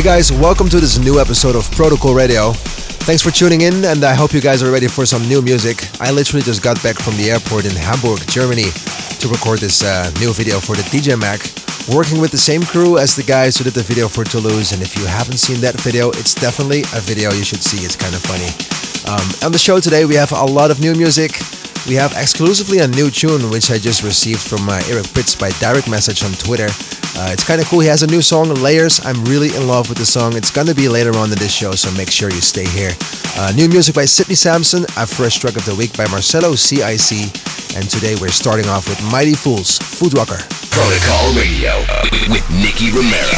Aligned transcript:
Hey 0.00 0.16
guys, 0.16 0.32
welcome 0.32 0.66
to 0.70 0.80
this 0.80 0.96
new 0.96 1.20
episode 1.20 1.54
of 1.54 1.70
Protocol 1.72 2.14
Radio. 2.14 2.52
Thanks 3.04 3.20
for 3.20 3.30
tuning 3.30 3.60
in, 3.60 3.84
and 3.84 4.02
I 4.02 4.14
hope 4.14 4.32
you 4.32 4.40
guys 4.40 4.62
are 4.62 4.72
ready 4.72 4.88
for 4.88 5.04
some 5.04 5.28
new 5.28 5.42
music. 5.42 5.76
I 6.00 6.10
literally 6.10 6.42
just 6.42 6.62
got 6.62 6.82
back 6.82 6.96
from 6.96 7.18
the 7.18 7.30
airport 7.30 7.66
in 7.66 7.76
Hamburg, 7.76 8.24
Germany, 8.26 8.72
to 9.20 9.28
record 9.28 9.58
this 9.58 9.84
uh, 9.84 10.10
new 10.18 10.32
video 10.32 10.58
for 10.58 10.74
the 10.74 10.80
DJ 10.88 11.20
Mag, 11.20 11.44
Working 11.94 12.18
with 12.18 12.30
the 12.30 12.40
same 12.40 12.62
crew 12.62 12.96
as 12.96 13.14
the 13.14 13.22
guys 13.22 13.58
who 13.58 13.64
did 13.64 13.74
the 13.74 13.82
video 13.82 14.08
for 14.08 14.24
Toulouse, 14.24 14.72
and 14.72 14.80
if 14.80 14.96
you 14.96 15.04
haven't 15.04 15.36
seen 15.36 15.60
that 15.60 15.78
video, 15.82 16.08
it's 16.16 16.32
definitely 16.32 16.80
a 16.96 17.00
video 17.04 17.30
you 17.32 17.44
should 17.44 17.62
see. 17.62 17.84
It's 17.84 17.94
kind 17.94 18.14
of 18.14 18.22
funny. 18.24 18.48
Um, 19.04 19.28
on 19.44 19.52
the 19.52 19.60
show 19.60 19.80
today, 19.80 20.06
we 20.06 20.14
have 20.14 20.32
a 20.32 20.46
lot 20.46 20.70
of 20.70 20.80
new 20.80 20.94
music. 20.94 21.36
We 21.86 21.92
have 22.00 22.16
exclusively 22.16 22.78
a 22.78 22.88
new 22.88 23.10
tune 23.10 23.50
which 23.50 23.70
I 23.70 23.76
just 23.76 24.02
received 24.02 24.40
from 24.40 24.66
uh, 24.66 24.80
Eric 24.88 25.12
Prydz 25.12 25.38
by 25.38 25.50
direct 25.60 25.90
message 25.90 26.24
on 26.24 26.32
Twitter. 26.40 26.72
Uh, 27.16 27.30
it's 27.32 27.44
kind 27.46 27.60
of 27.60 27.66
cool. 27.66 27.80
He 27.80 27.88
has 27.88 28.02
a 28.02 28.06
new 28.06 28.22
song, 28.22 28.48
Layers. 28.54 29.04
I'm 29.04 29.24
really 29.24 29.54
in 29.54 29.66
love 29.66 29.88
with 29.88 29.98
the 29.98 30.06
song. 30.06 30.36
It's 30.36 30.50
gonna 30.50 30.74
be 30.74 30.88
later 30.88 31.16
on 31.16 31.30
in 31.32 31.38
this 31.38 31.52
show, 31.52 31.72
so 31.72 31.90
make 31.96 32.10
sure 32.10 32.30
you 32.30 32.40
stay 32.40 32.66
here. 32.66 32.92
Uh, 33.36 33.52
new 33.54 33.68
music 33.68 33.94
by 33.94 34.04
Sidney 34.04 34.34
Samson, 34.34 34.84
a 34.96 35.06
fresh 35.06 35.38
track 35.38 35.56
of 35.56 35.64
the 35.64 35.74
week 35.74 35.96
by 35.96 36.06
Marcelo 36.08 36.54
CIC, 36.54 37.30
and 37.76 37.88
today 37.90 38.14
we're 38.20 38.28
starting 38.28 38.68
off 38.68 38.88
with 38.88 39.00
Mighty 39.12 39.34
Fools, 39.34 39.78
Footrocker. 39.78 40.40
Protocol 40.70 41.34
Radio 41.34 41.78
with 42.30 42.48
Nicky 42.50 42.90
Romero. 42.90 43.28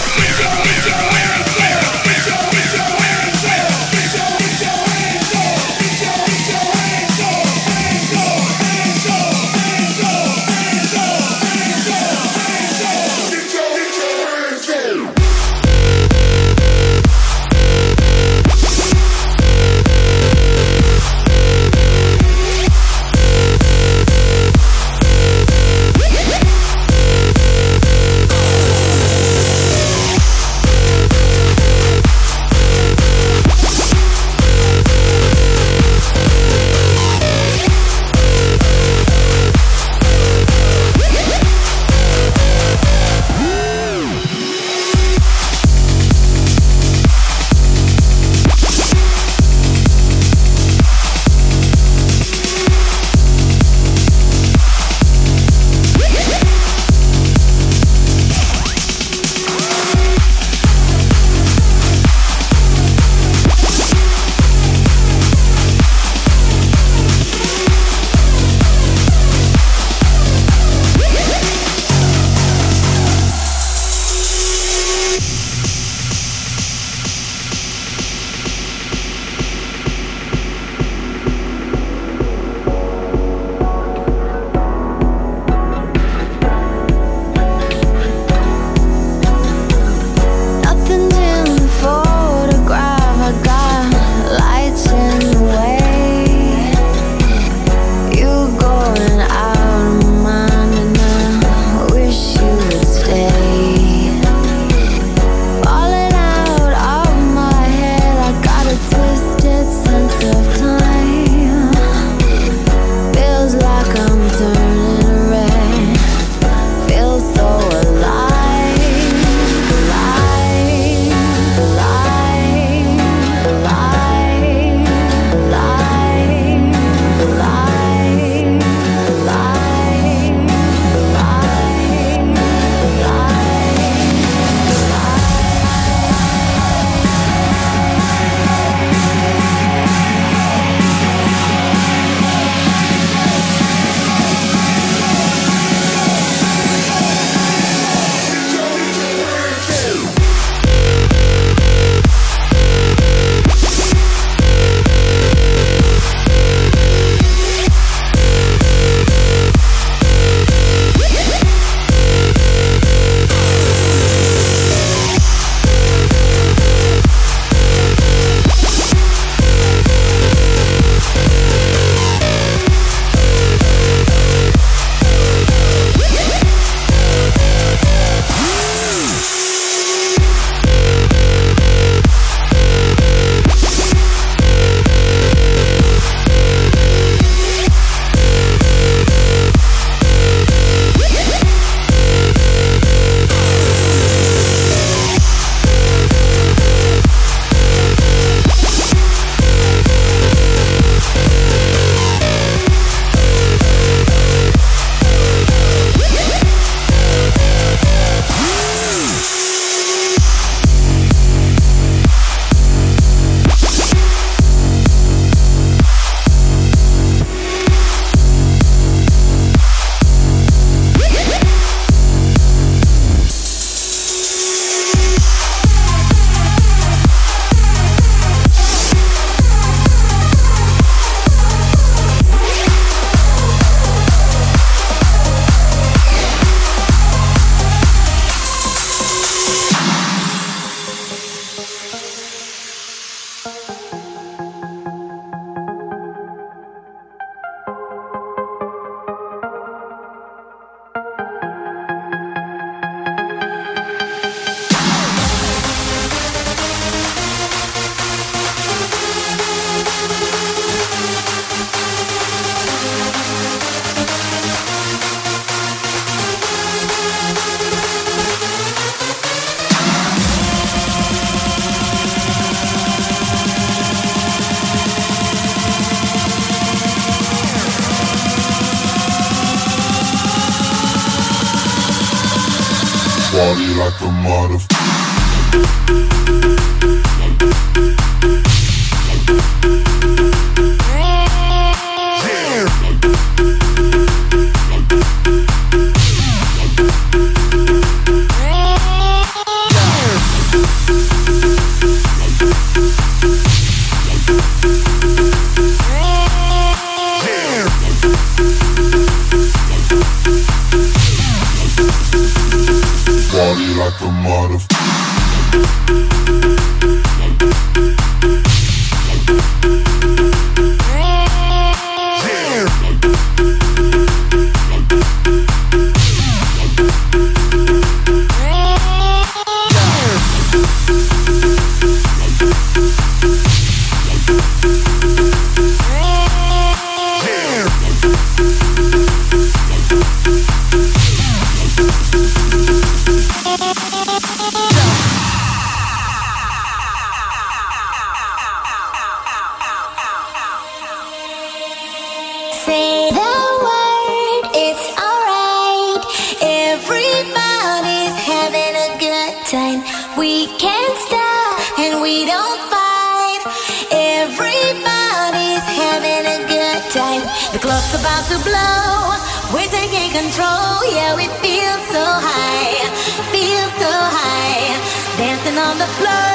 control. 370.33 370.81
Yeah, 370.95 371.15
we 371.15 371.27
feel 371.45 371.77
so 371.93 372.05
high, 372.05 372.89
feel 373.33 373.69
so 373.81 373.93
high. 374.17 374.81
Dancing 375.19 375.59
on 375.59 375.77
the 375.77 375.87
floor, 376.01 376.33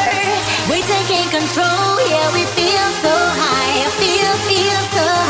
we're 0.70 0.86
taking 0.86 1.26
control. 1.34 1.98
Yeah, 2.06 2.30
we 2.34 2.44
feel 2.58 2.88
so 3.02 3.16
high, 3.42 3.90
feel, 3.98 4.34
feel 4.50 4.82
so 4.94 5.06
high. 5.06 5.27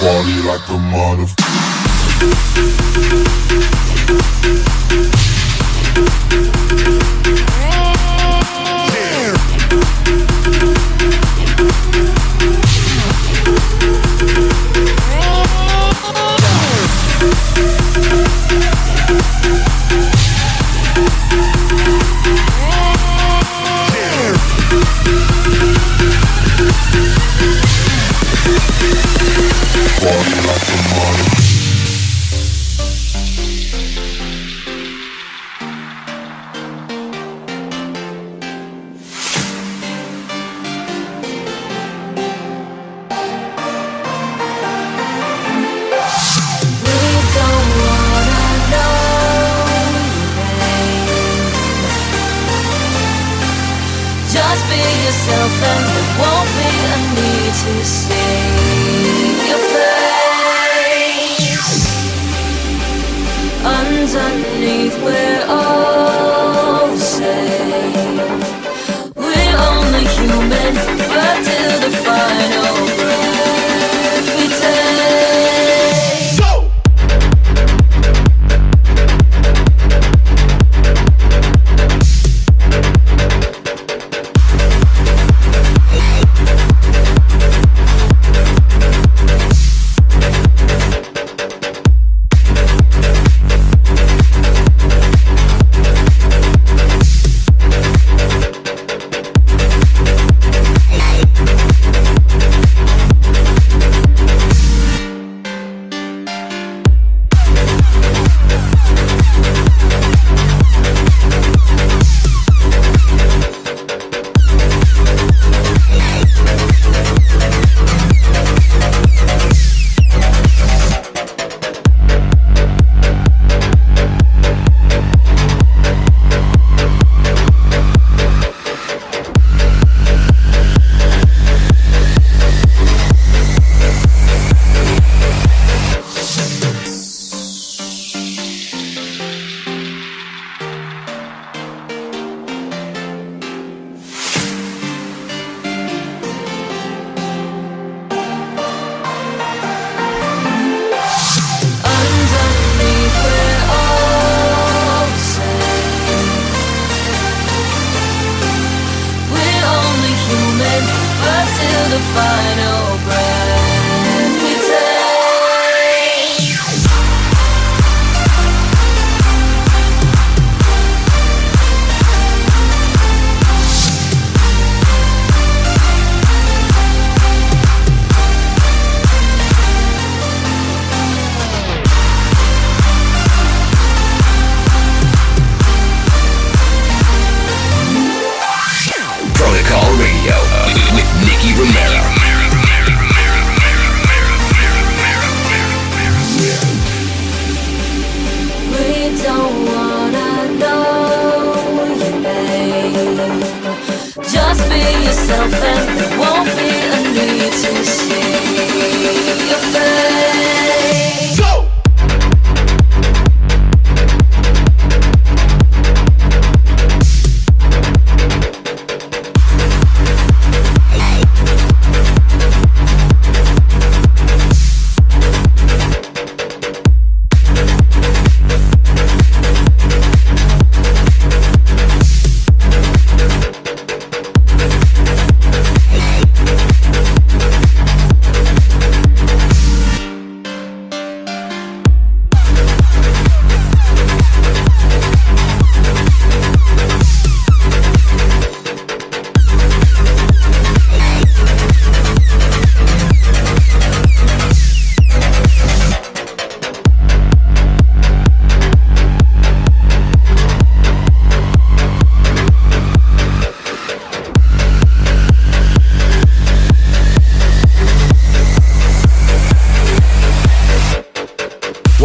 party 0.00 0.40
like 0.48 0.66
a 0.70 0.78
motherfucker. 0.78 1.40
faces 57.62 58.09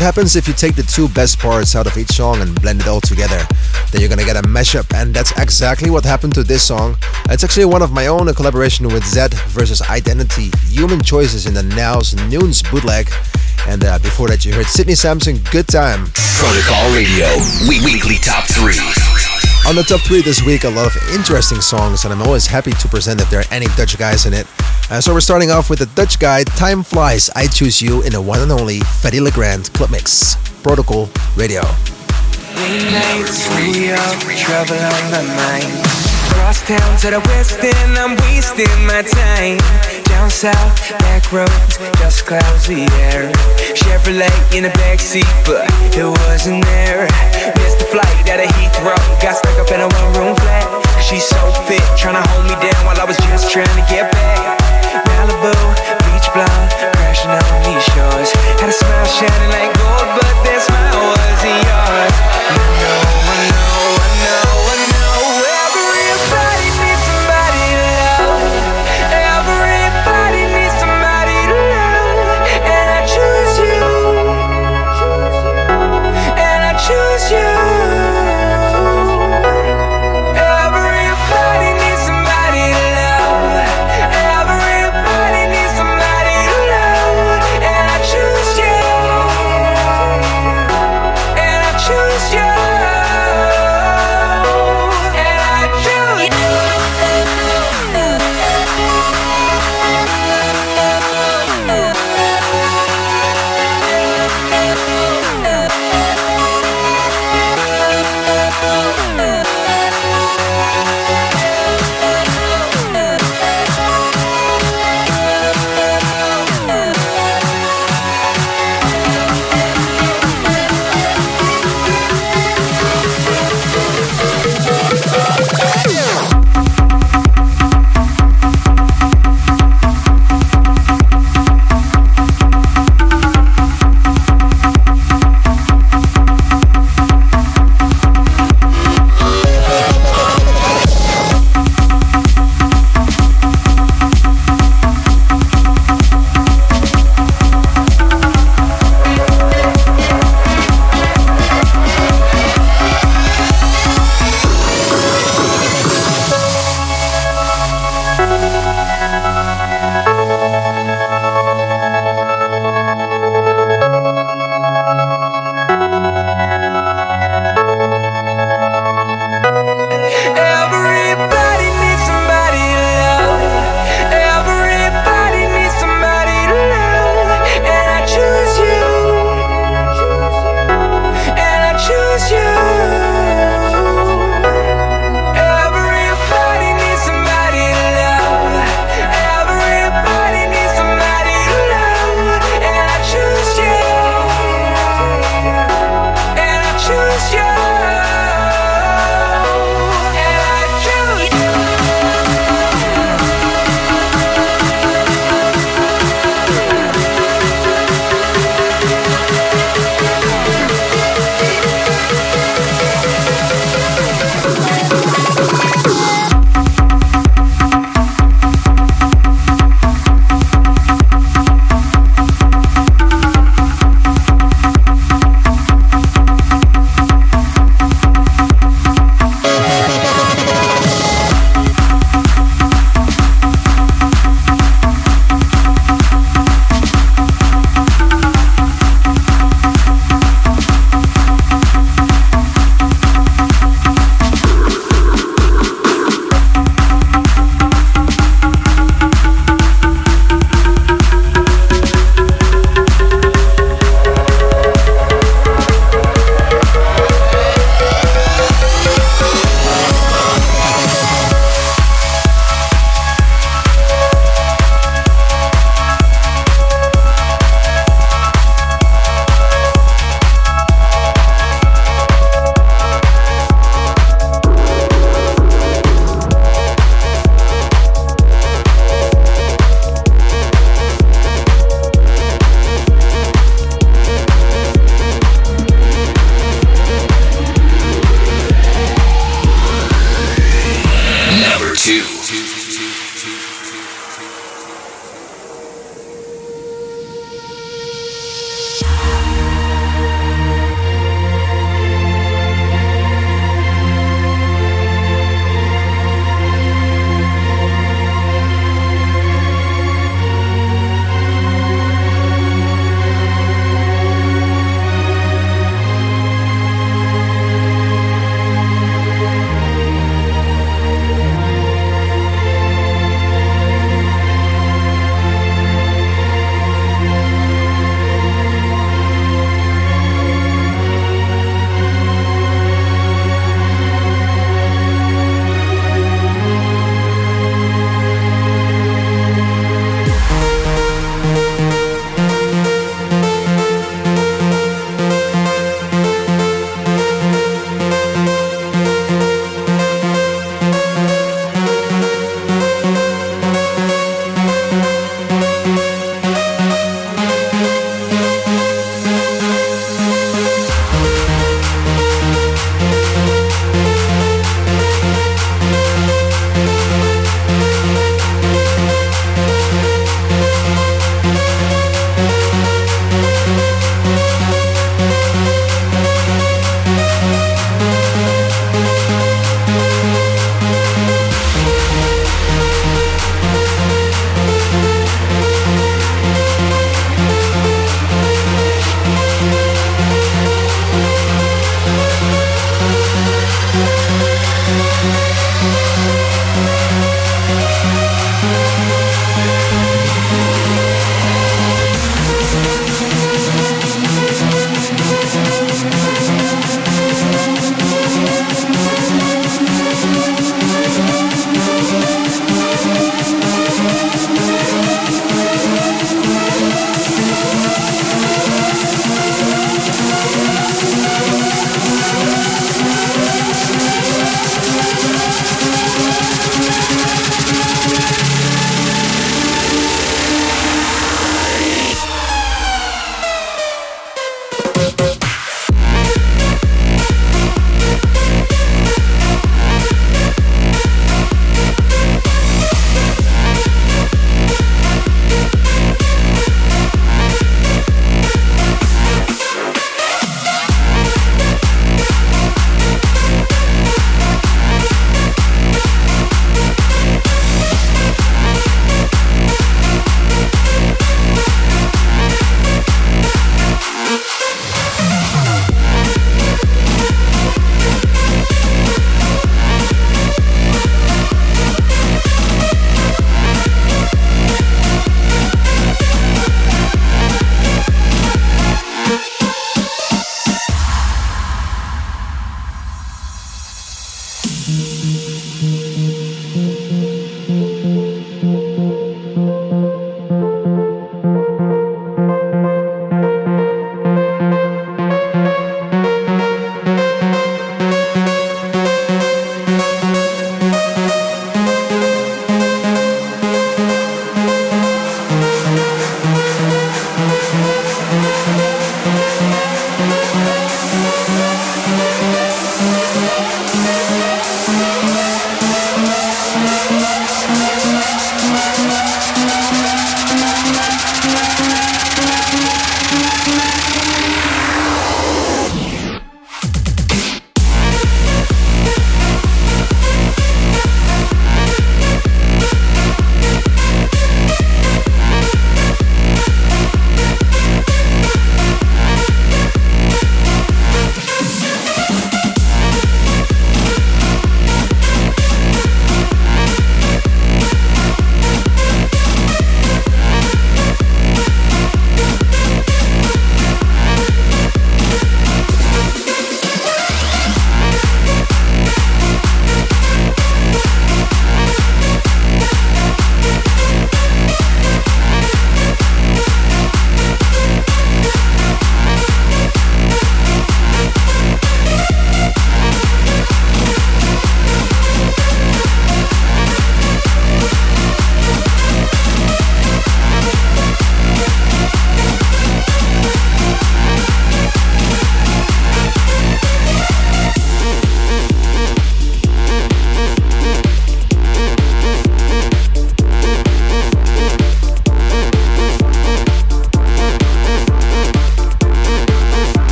What 0.00 0.06
happens 0.06 0.34
if 0.34 0.48
you 0.48 0.54
take 0.54 0.76
the 0.76 0.82
two 0.82 1.10
best 1.10 1.38
parts 1.38 1.76
out 1.76 1.86
of 1.86 1.94
each 1.98 2.12
song 2.12 2.40
and 2.40 2.58
blend 2.62 2.80
it 2.80 2.88
all 2.88 3.02
together? 3.02 3.46
Then 3.92 4.00
you're 4.00 4.08
gonna 4.08 4.24
get 4.24 4.34
a 4.34 4.40
mashup, 4.48 4.94
and 4.94 5.12
that's 5.12 5.30
exactly 5.38 5.90
what 5.90 6.04
happened 6.04 6.34
to 6.36 6.42
this 6.42 6.62
song. 6.62 6.96
It's 7.28 7.44
actually 7.44 7.66
one 7.66 7.82
of 7.82 7.92
my 7.92 8.06
own, 8.06 8.26
a 8.28 8.32
collaboration 8.32 8.86
with 8.86 9.02
Zedd 9.02 9.34
versus 9.50 9.82
Identity, 9.82 10.52
Human 10.68 11.02
Choices 11.02 11.44
in 11.44 11.52
the 11.52 11.62
Now's 11.62 12.14
Noons 12.30 12.62
bootleg. 12.62 13.12
And 13.68 13.84
uh, 13.84 13.98
before 13.98 14.28
that, 14.28 14.42
you 14.42 14.54
heard 14.54 14.68
Sidney 14.68 14.94
Samson, 14.94 15.36
Good 15.52 15.68
Time. 15.68 16.06
Protocol 16.38 16.94
Radio, 16.94 17.28
weekly 17.68 18.16
top 18.24 18.46
three. 18.46 19.09
On 19.66 19.76
the 19.76 19.84
top 19.84 20.00
three 20.00 20.20
this 20.20 20.42
week, 20.42 20.64
a 20.64 20.68
lot 20.68 20.86
of 20.86 20.96
interesting 21.14 21.60
songs, 21.60 22.04
and 22.04 22.12
I'm 22.12 22.22
always 22.22 22.46
happy 22.46 22.72
to 22.72 22.88
present 22.88 23.20
if 23.20 23.30
there 23.30 23.40
are 23.40 23.52
any 23.52 23.66
Dutch 23.76 23.96
guys 23.98 24.26
in 24.26 24.32
it. 24.32 24.46
Uh, 24.90 25.00
so 25.00 25.12
we're 25.14 25.20
starting 25.20 25.50
off 25.50 25.70
with 25.70 25.78
the 25.78 25.86
Dutch 25.86 26.18
guy, 26.18 26.42
Time 26.42 26.82
Flies, 26.82 27.30
I 27.36 27.46
Choose 27.46 27.80
You, 27.80 28.02
in 28.02 28.12
the 28.12 28.20
one 28.20 28.40
and 28.40 28.50
only 28.50 28.80
Fedde 28.80 29.20
Le 29.20 29.30
Grand 29.30 29.72
Club 29.72 29.90
Mix. 29.90 30.36
Protocol 30.62 31.08
Radio. 31.36 31.62
Nights, 32.56 33.48
we 33.56 33.92
on 33.92 35.10
my 35.10 35.22
mind. 35.36 35.86
Cross 36.34 36.62
the 36.62 37.20
west 37.26 37.60
I'm 37.96 38.16
wasting 38.16 38.86
my 38.86 39.02
time. 39.02 39.99
Down 40.10 40.28
south, 40.28 40.74
back 41.06 41.32
roads, 41.32 41.78
just 42.02 42.26
clouds 42.26 42.66
the 42.66 42.82
air. 43.08 43.30
Chevrolet 43.78 44.30
in 44.52 44.64
the 44.64 44.72
backseat, 44.82 45.30
but 45.46 45.64
it 45.94 46.04
wasn't 46.26 46.64
there. 46.66 47.06
Missed 47.56 47.78
the 47.78 47.86
flight 47.86 48.28
at 48.28 48.42
a 48.42 48.48
Heathrow, 48.58 48.98
got 49.22 49.38
stuck 49.38 49.56
up 49.58 49.70
in 49.70 49.80
a 49.80 49.88
one-room 49.88 50.36
flat. 50.36 50.66
She's 51.00 51.24
so 51.24 51.40
fit, 51.70 51.82
trying 51.96 52.18
to 52.20 52.24
hold 52.30 52.44
me 52.44 52.56
down 52.58 52.80
while 52.84 53.00
I 53.00 53.04
was 53.04 53.16
just 53.30 53.50
trying 53.50 53.70
to 53.70 53.84
get 53.88 54.10
back. 54.12 54.58
Malibu, 55.08 55.54
beach 56.10 56.28
blonde, 56.34 56.70
crashing 56.98 57.30
on 57.30 57.58
these 57.64 57.84
shores. 57.94 58.30
Had 58.60 58.68
a 58.68 58.76
smile 58.76 59.06
shining 59.06 59.50
like 59.54 59.72
gold, 59.78 60.08
but 60.18 60.34
that 60.44 60.60
smile 60.60 61.00
wasn't 61.14 61.58
yours. 61.64 62.99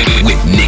with, 0.00 0.22
with 0.24 0.59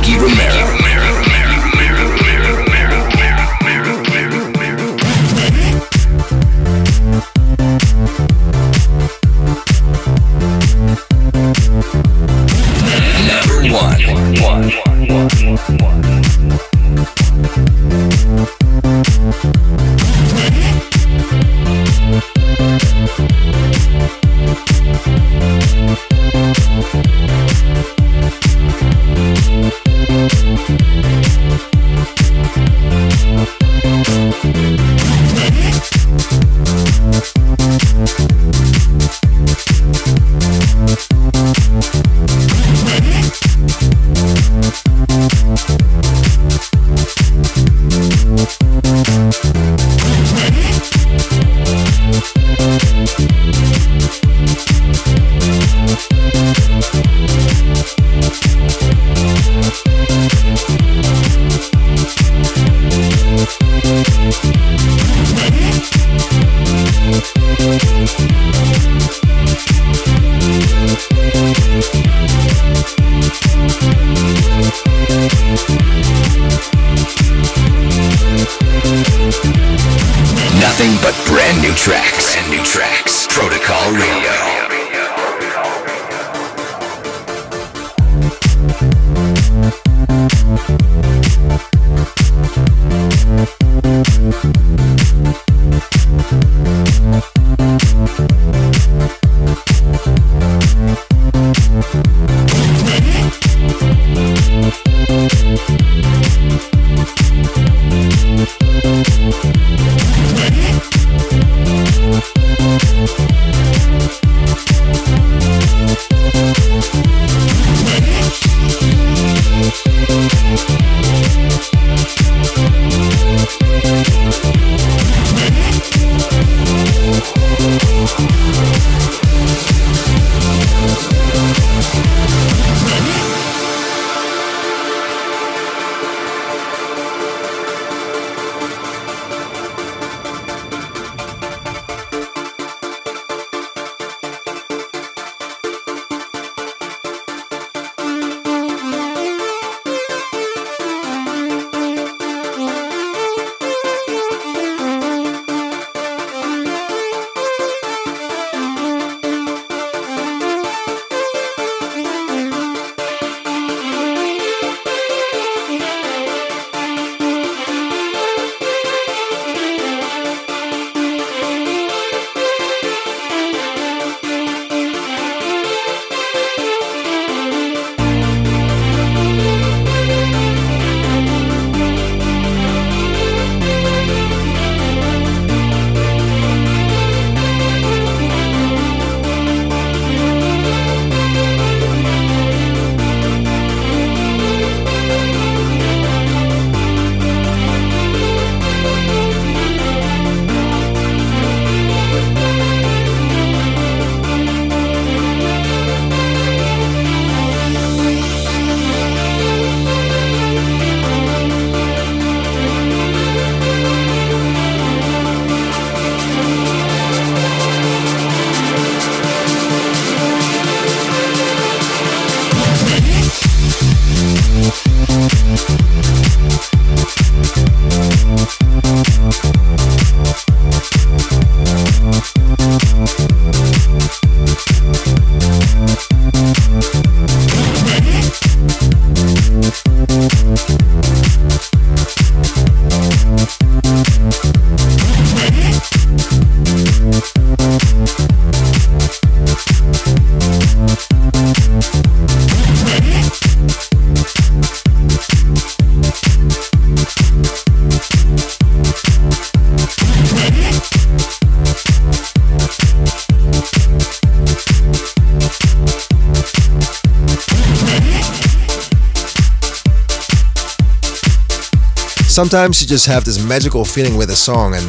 Sometimes 272.32 272.80
you 272.80 272.88
just 272.88 273.04
have 273.04 273.26
this 273.26 273.44
magical 273.44 273.84
feeling 273.84 274.16
with 274.16 274.30
a 274.30 274.34
song 274.34 274.74
and 274.74 274.82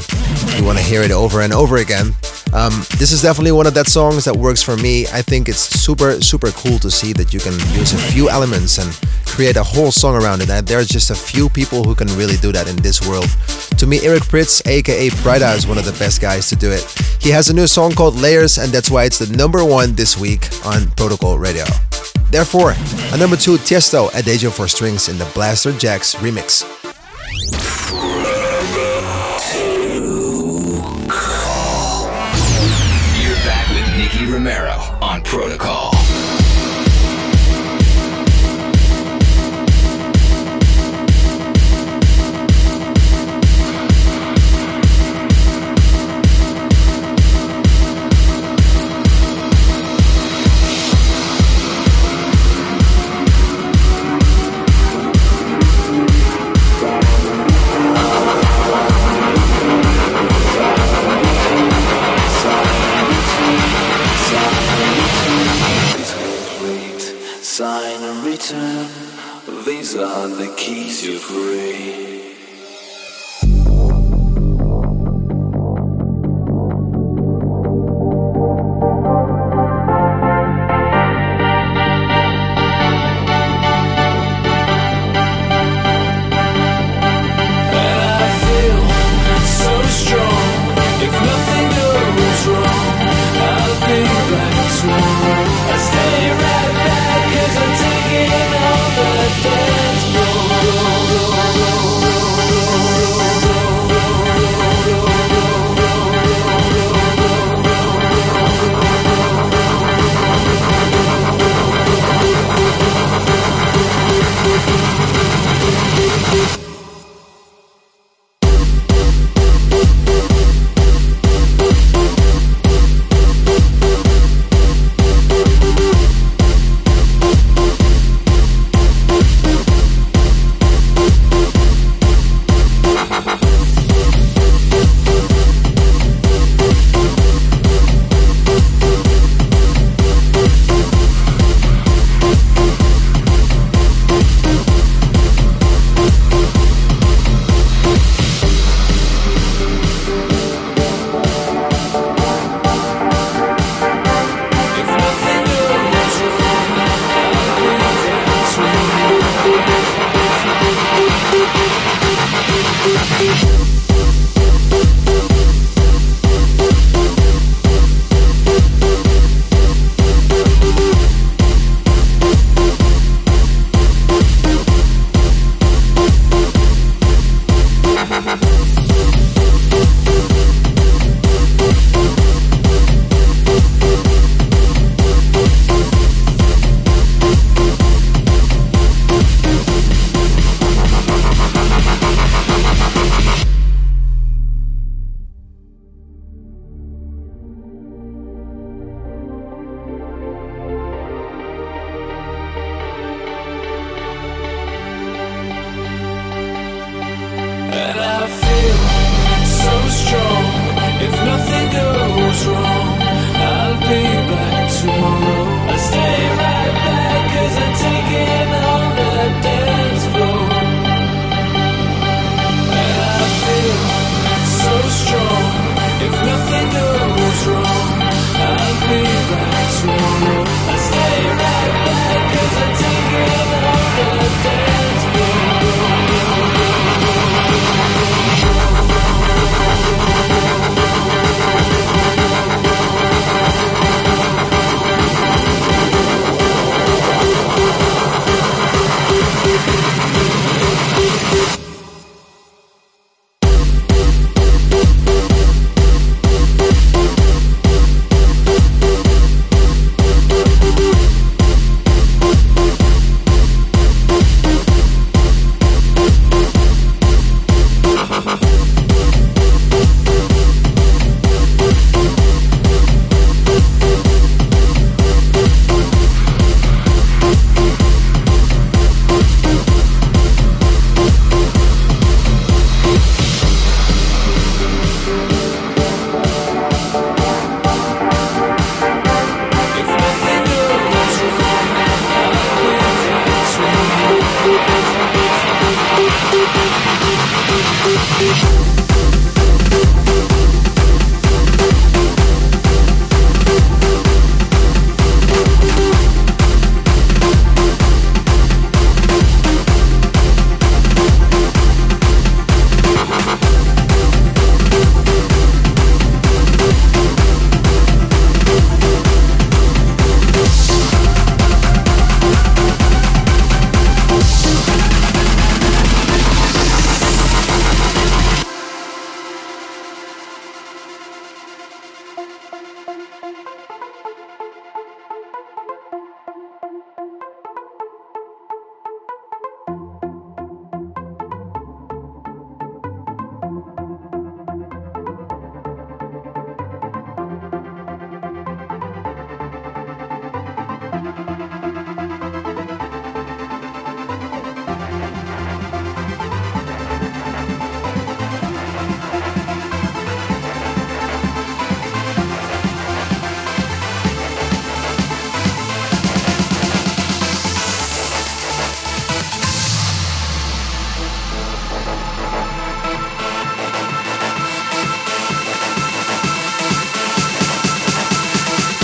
you 0.57 0.63
want 0.63 0.77
to 0.77 0.83
hear 0.85 1.01
it 1.01 1.11
over 1.11 1.41
and 1.41 1.51
over 1.51 1.75
again. 1.75 2.15
Um, 2.53 2.71
this 2.97 3.11
is 3.11 3.21
definitely 3.21 3.51
one 3.51 3.67
of 3.67 3.73
that 3.73 3.87
songs 3.87 4.23
that 4.23 4.33
works 4.33 4.63
for 4.63 4.77
me. 4.77 5.07
I 5.07 5.21
think 5.21 5.49
it's 5.49 5.59
super, 5.59 6.21
super 6.21 6.51
cool 6.51 6.79
to 6.79 6.89
see 6.89 7.11
that 7.11 7.33
you 7.33 7.41
can 7.41 7.51
use 7.77 7.91
a 7.91 7.97
few 7.97 8.29
elements 8.29 8.77
and 8.77 8.89
create 9.25 9.57
a 9.57 9.63
whole 9.63 9.91
song 9.91 10.15
around 10.15 10.41
it. 10.41 10.49
And 10.49 10.65
there's 10.65 10.87
just 10.87 11.09
a 11.09 11.15
few 11.15 11.49
people 11.49 11.83
who 11.83 11.95
can 11.95 12.07
really 12.15 12.37
do 12.37 12.53
that 12.53 12.69
in 12.69 12.77
this 12.77 13.05
world. 13.05 13.27
To 13.77 13.87
me, 13.87 13.99
Eric 14.03 14.23
Prydz, 14.23 14.65
aka 14.65 15.09
Pryda, 15.09 15.53
is 15.57 15.67
one 15.67 15.77
of 15.77 15.83
the 15.83 15.99
best 15.99 16.21
guys 16.21 16.47
to 16.47 16.55
do 16.55 16.71
it. 16.71 16.85
He 17.19 17.29
has 17.31 17.49
a 17.49 17.53
new 17.53 17.67
song 17.67 17.91
called 17.91 18.15
Layers, 18.15 18.57
and 18.57 18.71
that's 18.71 18.89
why 18.89 19.03
it's 19.03 19.19
the 19.19 19.35
number 19.35 19.65
one 19.65 19.95
this 19.95 20.17
week 20.17 20.47
on 20.65 20.89
Protocol 20.91 21.37
Radio. 21.37 21.65
Therefore, 22.31 22.73
a 23.11 23.17
number 23.17 23.35
two, 23.35 23.57
Tiesto, 23.57 24.07
at 24.15 24.21
Adagio 24.21 24.49
for 24.49 24.69
Strings 24.69 25.09
in 25.09 25.17
the 25.17 25.25
Blasterjaxx 25.25 26.15
remix. 26.23 26.72
Protocol. 35.33 35.82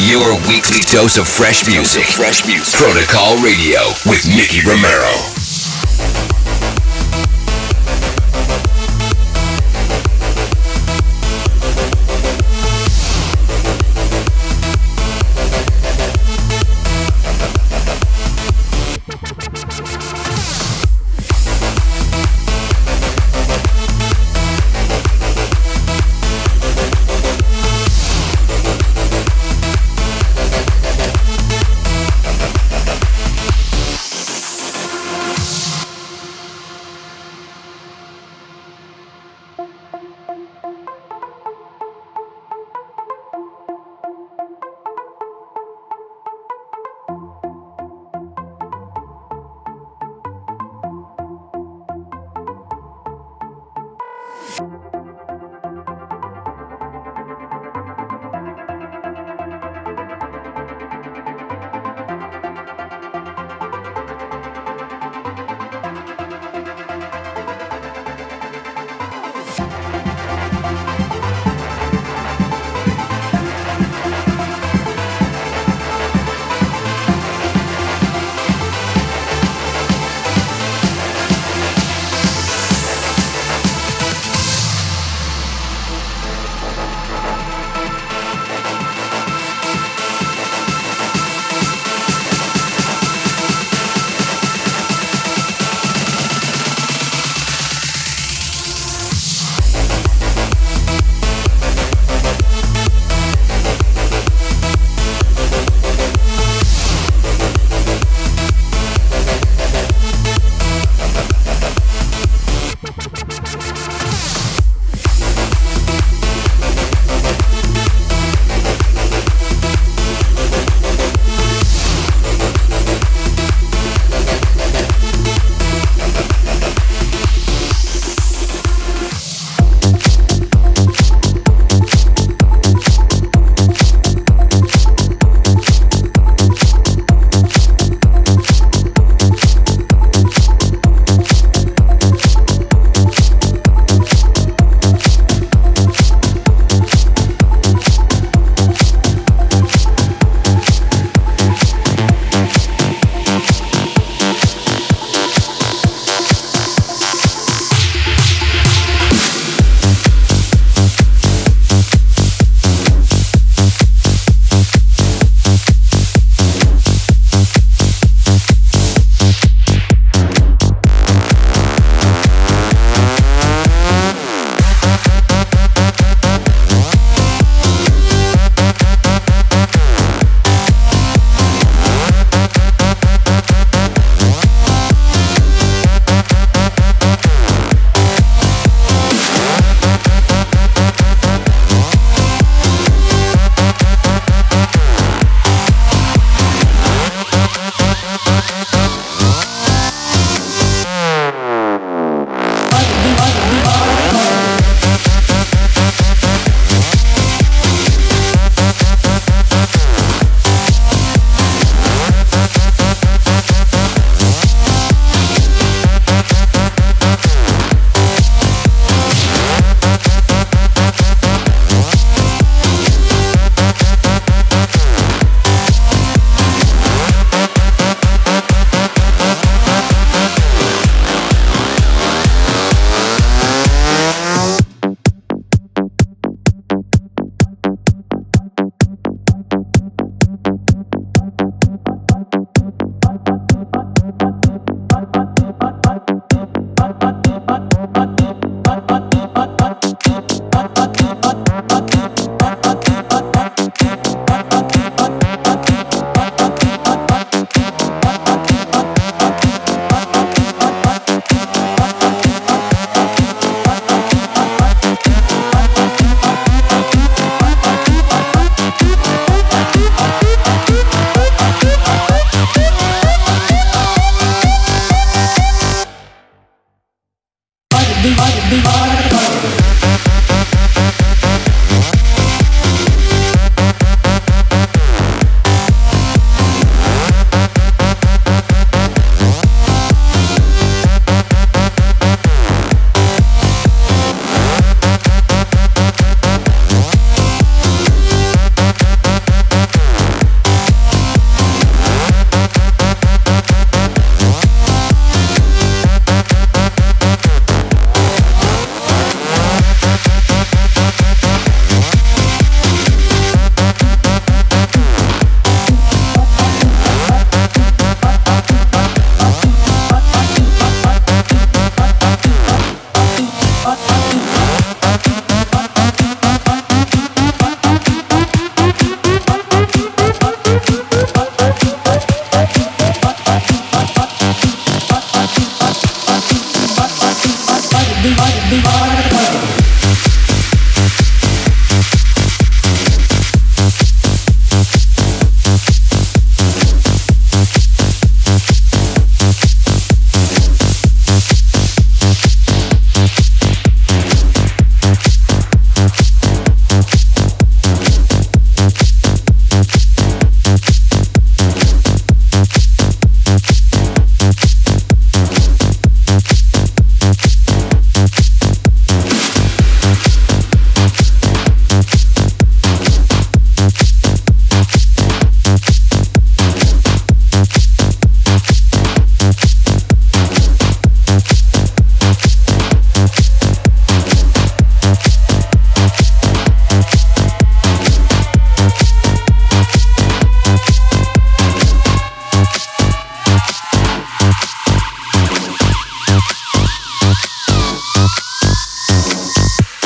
Your 0.10 0.34
weekly 0.50 0.82
dose 0.91 1.19
of 1.19 1.28
fresh 1.28 1.67
music. 1.67 2.04
Fresh 2.04 2.48
music. 2.48 2.74
Protocol 2.80 3.38
Radio 3.43 3.80
with 4.08 4.26
Nicky 4.26 4.60
Romero. 4.67 5.38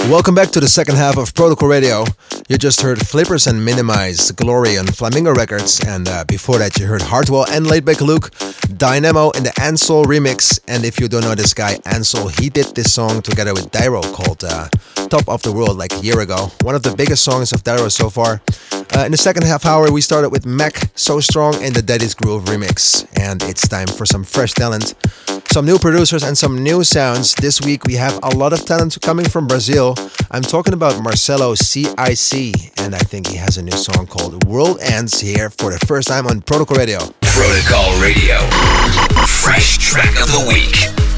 Welcome 0.09 0.35
back 0.35 0.49
to 0.49 0.59
the 0.59 0.67
second 0.67 0.95
half 0.95 1.17
of 1.17 1.33
Protocol 1.33 1.69
Radio. 1.69 2.03
You 2.49 2.57
just 2.57 2.81
heard 2.81 2.99
Flippers 3.07 3.47
and 3.47 3.63
Minimize, 3.63 4.31
Glory 4.31 4.77
on 4.77 4.85
Flamingo 4.85 5.33
Records, 5.33 5.79
and 5.87 6.09
uh, 6.09 6.25
before 6.25 6.57
that 6.57 6.77
you 6.77 6.87
heard 6.87 7.01
Hardwell 7.01 7.45
and 7.49 7.65
Laidback 7.65 8.01
Luke, 8.01 8.31
Dynamo 8.77 9.31
in 9.31 9.43
the 9.43 9.53
Ansel 9.61 10.03
remix. 10.03 10.59
And 10.67 10.83
if 10.83 10.99
you 10.99 11.07
don't 11.07 11.21
know 11.21 11.35
this 11.35 11.53
guy, 11.53 11.79
Ansel, 11.85 12.27
he 12.27 12.49
did 12.49 12.75
this 12.75 12.93
song 12.93 13.21
together 13.21 13.53
with 13.53 13.71
Dyro 13.71 14.01
called 14.13 14.43
uh, 14.43 14.67
Top 15.07 15.29
of 15.29 15.41
the 15.41 15.53
World 15.53 15.77
like 15.77 15.93
a 15.93 15.99
year 16.01 16.19
ago. 16.19 16.51
One 16.63 16.75
of 16.75 16.83
the 16.83 16.93
biggest 16.93 17.23
songs 17.23 17.53
of 17.53 17.63
Dyro 17.63 17.89
so 17.89 18.09
far. 18.09 18.41
Uh, 18.95 19.05
in 19.05 19.11
the 19.11 19.17
second 19.17 19.45
half 19.45 19.65
hour, 19.65 19.89
we 19.89 20.01
started 20.01 20.29
with 20.29 20.45
Mac 20.45 20.91
So 20.95 21.21
Strong 21.21 21.61
in 21.63 21.71
the 21.71 21.81
Daddy's 21.81 22.13
Groove 22.13 22.43
remix. 22.45 23.07
And 23.17 23.41
it's 23.43 23.67
time 23.69 23.87
for 23.87 24.05
some 24.05 24.25
fresh 24.25 24.51
talent, 24.51 24.95
some 25.53 25.65
new 25.67 25.77
producers, 25.77 26.23
and 26.23 26.35
some 26.35 26.63
new 26.63 26.83
sounds. 26.83 27.35
This 27.35 27.61
week 27.61 27.83
we 27.83 27.93
have 27.93 28.19
a 28.23 28.29
lot 28.29 28.53
of 28.53 28.65
talent 28.65 28.97
coming 29.01 29.29
from 29.29 29.45
Brazil. 29.45 29.93
I'm 30.31 30.41
talking 30.41 30.73
about 30.73 31.03
Marcelo 31.03 31.53
CIC, 31.53 32.71
and 32.79 32.95
I 32.95 32.97
think 32.97 33.27
he 33.27 33.35
has 33.35 33.57
a 33.57 33.61
new 33.61 33.77
song 33.77 34.07
called 34.07 34.45
World 34.45 34.79
Ends 34.81 35.19
here 35.19 35.51
for 35.51 35.71
the 35.71 35.77
first 35.85 36.07
time 36.07 36.25
on 36.25 36.41
Protocol 36.41 36.77
Radio. 36.77 36.97
Protocol 37.21 38.01
Radio. 38.01 38.39
Fresh 39.27 39.77
track 39.77 40.19
of 40.19 40.31
the 40.31 40.43
week. 40.47 41.12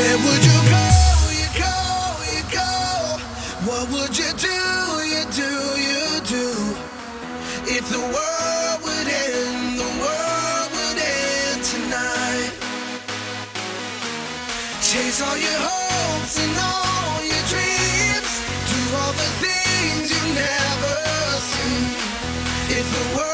Where 0.00 0.18
would 0.24 0.44
you 0.50 0.60
go? 0.74 0.86
You 1.40 1.48
go, 1.60 1.76
you 2.32 2.42
go. 2.58 2.72
What 3.68 3.84
would 3.92 4.14
you 4.16 4.30
do? 4.48 4.60
You 5.12 5.22
do, 5.40 5.50
you 5.88 6.04
do. 6.36 6.46
If 7.76 7.84
the 7.90 8.00
world 8.14 8.78
would 8.84 9.08
end, 9.08 9.78
the 9.84 9.90
world 10.02 10.68
would 10.76 10.98
end 10.98 11.60
tonight. 11.72 12.52
Chase 14.88 15.20
all 15.20 15.36
your 15.36 15.60
hopes 15.68 16.34
and 16.44 16.56
all 16.70 17.20
your 17.32 17.44
dreams. 17.52 18.32
Do 18.72 18.80
all 19.00 19.12
the 19.22 19.30
things 19.44 20.06
you 20.14 20.24
never. 20.34 20.96
If 22.78 22.86
the 22.96 23.16
world 23.16 23.29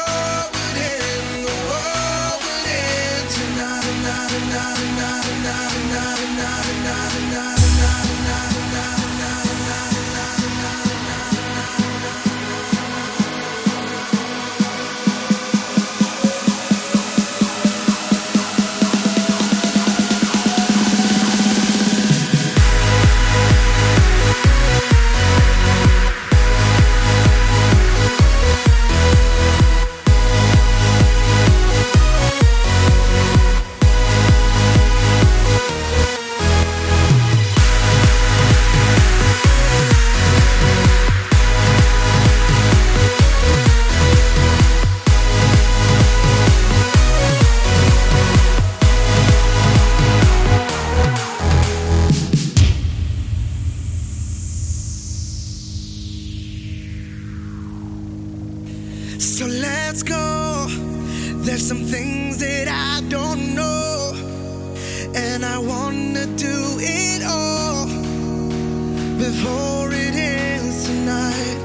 before 69.31 69.91
it 69.91 70.15
ends 70.15 70.85
tonight. 70.85 71.59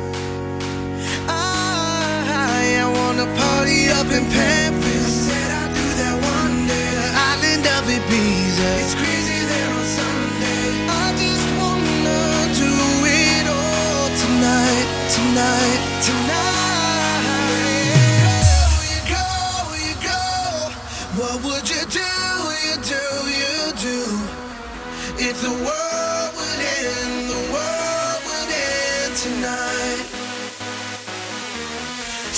I, 1.29 2.83
I 2.83 2.87
wanna 2.99 3.27
party 3.39 3.81
up 3.99 4.09
in 4.19 4.25
Paris. 4.35 5.13
Said 5.29 5.51
I'd 5.63 5.71
do 5.79 5.87
that 6.01 6.17
one 6.35 6.57
day. 6.67 6.91
The 6.99 7.11
island 7.31 7.65
of 7.77 7.83
Ibiza. 7.99 8.69
It's 8.83 8.95
crazy 8.99 9.39
there 9.53 9.71
on 9.79 9.87
Sunday. 10.01 10.65
I 11.03 11.07
just 11.23 11.47
wanna 11.61 12.23
do 12.63 12.73
it 13.31 13.45
all 13.59 14.07
tonight, 14.25 14.89
tonight, 15.19 15.83
tonight. 16.09 17.23
You 18.91 19.01
go, 19.15 19.27
you 19.87 19.95
go. 20.11 20.23
What 21.21 21.37
would 21.47 21.67
you 21.71 21.83
do, 22.01 22.11
you 22.67 22.75
do, 22.95 23.05
you 23.41 23.59
do? 23.87 23.99
The 25.43 25.51
world 25.65 25.82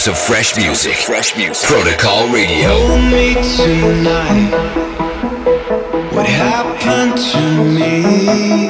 dose 0.00 0.08
of 0.08 0.18
fresh 0.18 0.56
music. 0.56 0.94
Fresh 0.94 1.36
music. 1.36 1.68
Protocol 1.68 2.28
Radio. 2.32 2.68
Hold 2.68 3.12
me 3.12 3.34
tonight. 3.34 4.50
What 6.12 6.26
happened 6.26 7.18
to 7.18 7.64
me? 7.64 8.69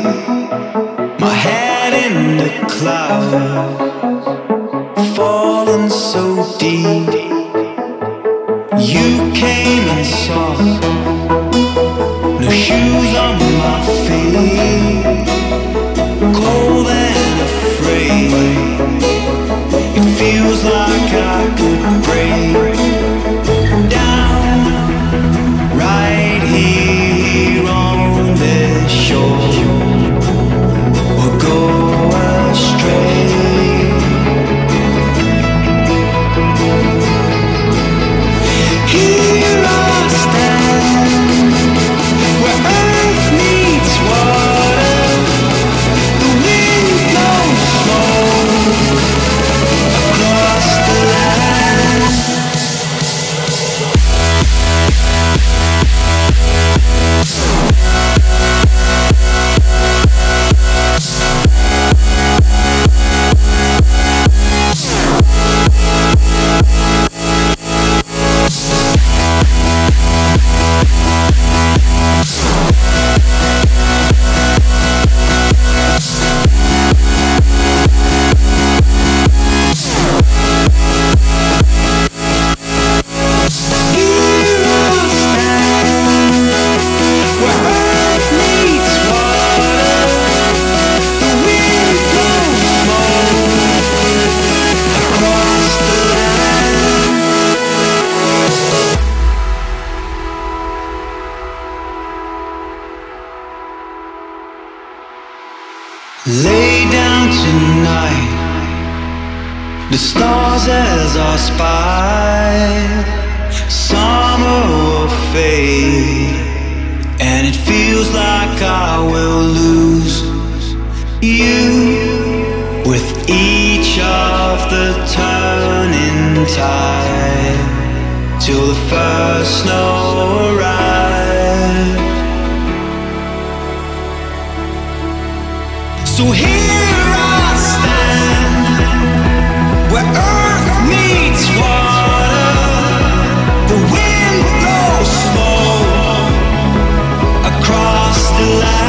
The. 148.40 148.79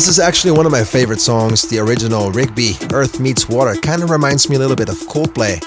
This 0.00 0.08
is 0.08 0.18
actually 0.18 0.52
one 0.52 0.64
of 0.64 0.72
my 0.72 0.82
favorite 0.82 1.20
songs, 1.20 1.68
the 1.68 1.78
original 1.78 2.30
Rigby, 2.30 2.72
Earth 2.90 3.20
Meets 3.20 3.50
Water. 3.50 3.78
Kind 3.78 4.02
of 4.02 4.08
reminds 4.08 4.48
me 4.48 4.56
a 4.56 4.58
little 4.58 4.74
bit 4.74 4.88
of 4.88 4.96
Coldplay. 4.96 5.60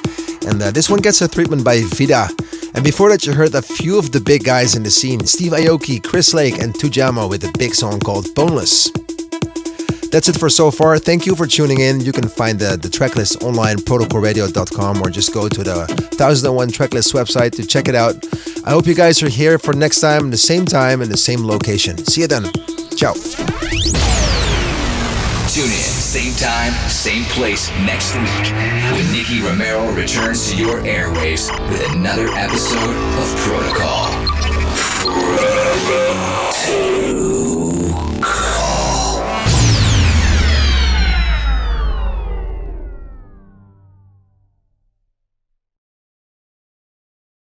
And 0.50 0.60
uh, 0.60 0.72
this 0.72 0.90
one 0.90 1.02
gets 1.02 1.22
a 1.22 1.28
treatment 1.28 1.64
by 1.64 1.84
Vida. 1.84 2.30
And 2.74 2.84
before 2.84 3.12
that, 3.12 3.28
you 3.28 3.34
heard 3.34 3.54
a 3.54 3.62
few 3.62 4.00
of 4.00 4.12
the 4.12 4.20
big 4.20 4.44
guys 4.44 4.76
in 4.76 4.82
the 4.82 4.90
scene 4.90 5.24
Steve 5.28 5.52
Aoki, 5.52 6.04
Chris 6.04 6.34
Lake, 6.34 6.58
and 6.58 6.74
Tujamo 6.74 7.30
with 7.30 7.44
a 7.44 7.56
big 7.60 7.76
song 7.76 8.00
called 8.00 8.34
Boneless. 8.34 8.90
That's 10.10 10.28
it 10.30 10.40
for 10.40 10.50
so 10.50 10.72
far. 10.72 10.98
Thank 10.98 11.28
you 11.28 11.36
for 11.36 11.46
tuning 11.46 11.82
in. 11.82 12.00
You 12.00 12.12
can 12.12 12.28
find 12.28 12.58
the, 12.58 12.76
the 12.76 12.88
tracklist 12.88 13.44
online, 13.44 13.78
protocolradio.com, 13.78 15.00
or 15.04 15.12
just 15.12 15.32
go 15.32 15.48
to 15.48 15.64
the 15.64 15.86
1001 16.18 16.70
Tracklist 16.70 17.14
website 17.14 17.52
to 17.52 17.68
check 17.68 17.88
it 17.88 17.94
out. 17.94 18.16
I 18.66 18.72
hope 18.72 18.88
you 18.88 18.96
guys 18.96 19.22
are 19.22 19.30
here 19.30 19.60
for 19.60 19.76
next 19.76 20.00
time, 20.00 20.32
the 20.32 20.38
same 20.38 20.66
time, 20.66 21.04
and 21.04 21.12
the 21.12 21.18
same 21.18 21.46
location. 21.46 22.00
See 22.00 22.22
you 22.22 22.28
then. 22.28 22.52
Ciao. 22.98 23.14
Tune 25.54 25.66
in, 25.66 25.70
same 25.70 26.34
time, 26.34 26.74
same 26.90 27.26
place 27.26 27.70
next 27.86 28.16
week 28.16 28.52
when 28.98 29.12
Nicky 29.12 29.40
Romero 29.40 29.92
returns 29.92 30.50
to 30.50 30.58
your 30.58 30.82
airwaves 30.82 31.52
with 31.70 31.88
another 31.92 32.28
episode 32.30 32.80
of 32.80 33.36
Protocol. 33.38 34.10
Protocol. 35.04 36.24